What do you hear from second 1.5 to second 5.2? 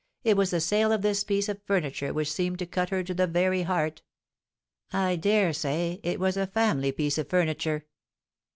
furniture which seemed to cut her to the very heart. I